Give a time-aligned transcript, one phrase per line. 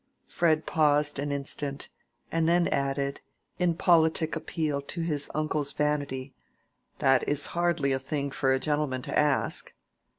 [0.25, 1.87] Fred paused an instant,
[2.31, 3.21] and then added,
[3.59, 6.33] in politic appeal to his uncle's vanity,
[6.97, 9.75] "That is hardly a thing for a gentleman to ask."